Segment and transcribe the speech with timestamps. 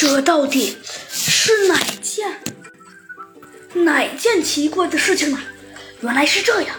[0.00, 0.76] 这到底
[1.10, 2.40] 是哪件？
[3.84, 5.40] 哪件奇怪的事情呢？
[6.02, 6.76] 原来是这样：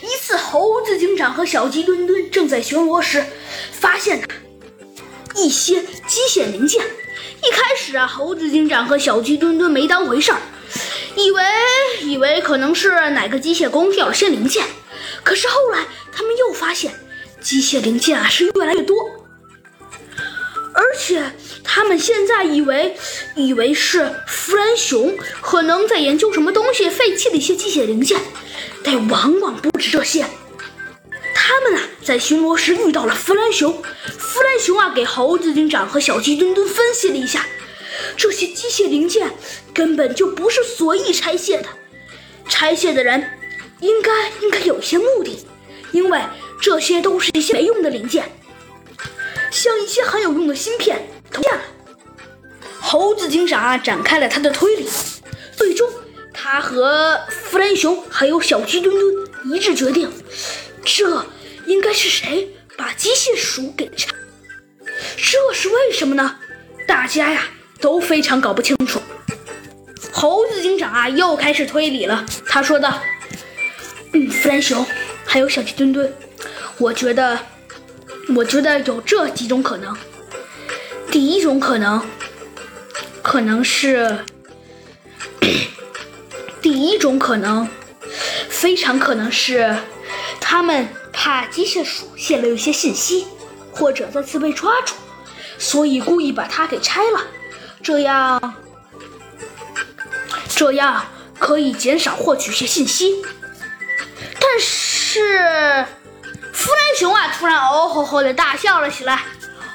[0.00, 3.24] 一次，猴子警长和小鸡墩墩正在巡逻时，
[3.72, 4.28] 发现了
[5.34, 6.80] 一些机械零件。
[7.42, 10.38] 一开始啊，猴子警长和小鸡墩墩没当回事儿，
[11.16, 11.42] 以为
[12.02, 14.64] 以为可能是哪个机械工掉了些零件。
[15.24, 16.94] 可是后来，他们又发现
[17.40, 18.96] 机械零件啊是越来越多，
[20.74, 22.96] 而且他们现在以为
[23.36, 28.18] 以为是弗兰熊可能在研究什么东西废弃的一些机械零件，
[28.82, 30.24] 但往往不止这些。
[31.34, 33.82] 他们啊在巡逻时遇到了弗兰熊，
[34.18, 37.46] 弗兰熊啊给猴子警长和小鸡墩墩分析了一下，
[38.16, 39.30] 这些机械零件
[39.74, 41.68] 根本就不是随意拆卸的，
[42.48, 43.38] 拆卸的人。
[43.80, 45.44] 应该应该有一些目的，
[45.90, 46.20] 因为
[46.60, 48.30] 这些都是一些没用的零件，
[49.52, 51.06] 像一些很有用的芯片。
[51.30, 51.60] 同样，
[52.80, 54.88] 猴子警长啊展开了他的推理，
[55.56, 55.88] 最终
[56.32, 60.10] 他和弗兰熊还有小鸡墩墩一致决定，
[60.84, 61.24] 这
[61.66, 64.10] 应该是谁把机械鼠给拆？
[65.16, 66.36] 这是为什么呢？
[66.88, 67.44] 大家呀
[67.80, 69.00] 都非常搞不清楚。
[70.12, 73.00] 猴子警长啊又开始推理了，他说道。
[74.14, 74.84] 嗯，弗兰熊，
[75.24, 76.12] 还有小鸡墩墩，
[76.76, 77.38] 我觉得，
[78.34, 79.96] 我觉得有这几种可能。
[81.10, 82.02] 第一种可能，
[83.22, 84.24] 可能是，
[86.62, 87.68] 第一种可能，
[88.48, 89.76] 非常可能是，
[90.40, 93.26] 他们怕机械鼠泄露一些信息，
[93.72, 94.94] 或者再次被抓住，
[95.58, 97.20] 所以故意把它给拆了，
[97.82, 98.54] 这样，
[100.48, 101.04] 这样
[101.38, 103.22] 可以减少获取一些信息。
[104.40, 105.84] 但是，
[106.94, 109.14] 熊啊，突然哦吼吼的大笑了起来。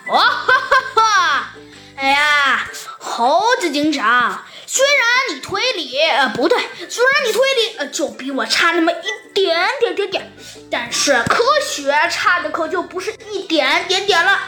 [0.09, 0.53] 哦哈
[0.95, 1.53] 哈哈！
[1.97, 10.31] 哎呀，猴子警长，虽然你推理呃不对，虽然你推理呃就比我差那么一点点点点，
[10.71, 14.39] 但是科学差的可就不是一点点点了。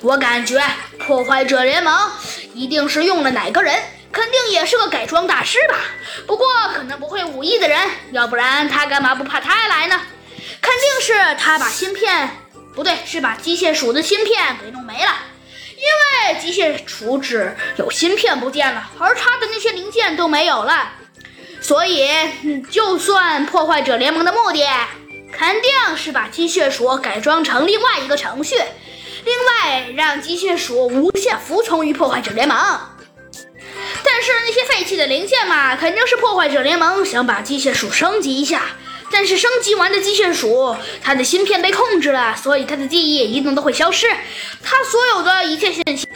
[0.00, 0.62] 我感觉
[0.98, 2.10] 破坏者联盟
[2.52, 3.82] 一定是用了哪个人。
[4.12, 5.74] 肯定也是个改装大师吧，
[6.24, 10.00] 不过可能不会武艺的人，要不然他干嘛不派他来呢？
[10.64, 12.30] 肯定是他把芯片，
[12.74, 15.14] 不对，是把机械鼠的芯片给弄没了，
[15.76, 20.92] 因为机械鼠只有芯片不见了，而他的那些零件都没有了，
[21.60, 22.08] 所以
[22.70, 24.66] 就算破坏者联盟的目的，
[25.30, 32.56] 肯定是把机械鼠改装成另外一个程序，另外让机械鼠无限服从于破坏者联盟。
[34.02, 38.62] 但是那些废弃的零件嘛，肯定是破坏者联盟想把机械鼠升级一下。
[39.16, 44.08] 但是升级完的机械鼠，它的芯片被控制了，所以它的记忆一定都会消失。
[44.60, 46.08] 它所有的一切信息，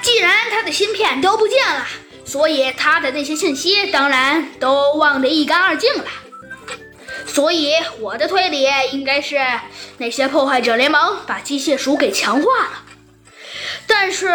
[0.00, 1.84] 既然它的芯片都不见了，
[2.24, 6.04] 所以它的那些信息当然都忘得一干二净了。
[7.26, 9.36] 所以我的推理应该是，
[9.98, 12.82] 那些破坏者联盟把机械鼠给强化了。
[13.88, 14.30] 但是，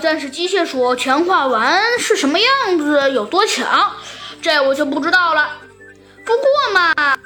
[0.00, 3.96] 但是机械鼠强化完是什么样子，有多强，
[4.40, 5.58] 这我就不知道了。
[6.26, 6.44] 不过
[6.74, 7.18] 嘛，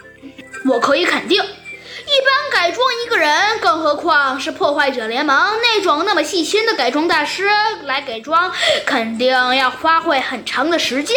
[0.66, 7.48] 我可以肯定，一般改装一个人，更何况是破坏者联盟那种那么细心的改装大师
[7.84, 8.52] 来改装，
[8.84, 11.16] 肯定要花费很长的时间。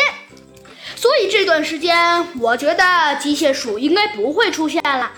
[0.96, 2.84] 所以这段时间，我觉得
[3.20, 5.12] 机械鼠应该不会出现了。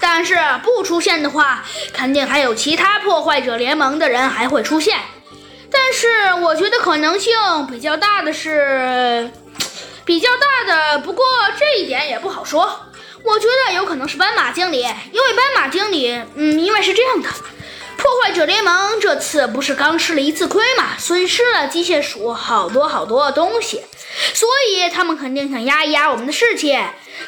[0.00, 4.98] 但是不出现的话，肯定还有其他破坏者联盟的人还会出现。
[5.70, 7.32] 但是我觉得可能性
[7.70, 9.30] 比较大的是
[10.08, 11.22] 比较大的，不过
[11.58, 12.86] 这一点也不好说。
[13.22, 17.28] 我觉得有可能是斑马经理，因为斑马经理，嗯，因为是这样的，
[17.98, 23.82] 破坏者联盟这次不是刚吃了一次亏嘛，损失了机械鼠好多好多东西，
[24.32, 26.78] 所以他们肯定想压一压我们的士气。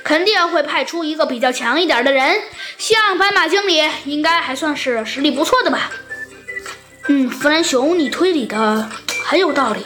[0.02, 2.41] 肯定会派出一个比较强一点的人，
[2.78, 5.91] 像斑马经理，应该还算是实力不错的吧。
[7.09, 8.88] 嗯，弗兰熊，你推理的
[9.26, 9.84] 很有道理。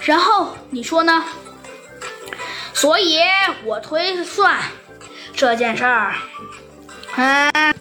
[0.00, 1.22] 然后你说呢？
[2.76, 3.18] 所以
[3.64, 4.56] 我推算
[5.34, 6.14] 这件事儿，
[7.16, 7.74] 嗯，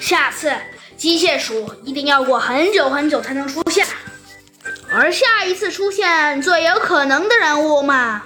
[0.00, 0.52] 下次
[0.96, 3.86] 机械鼠一定要过很久很久才能出现，
[4.92, 8.22] 而下一次出现最有可能的人物嘛，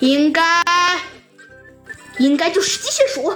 [0.00, 0.42] 应该。
[2.18, 3.30] 应该就是机械鼠。